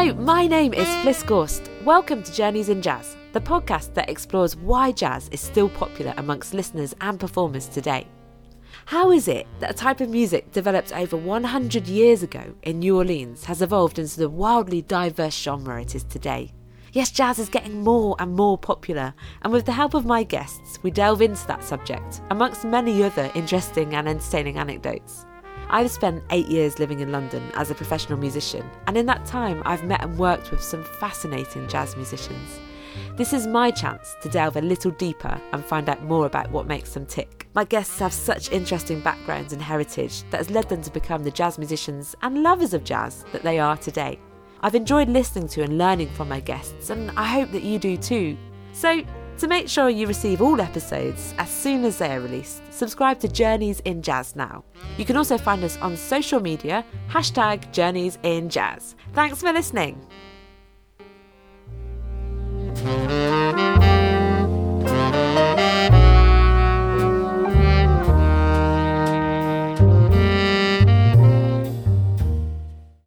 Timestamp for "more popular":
18.34-19.12